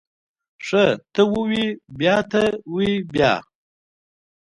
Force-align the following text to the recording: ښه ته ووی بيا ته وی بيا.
ښه 0.65 0.83
ته 1.13 1.21
ووی 1.31 1.65
بيا 1.97 2.17
ته 2.31 2.43
وی 2.73 2.91
بيا. 3.13 3.33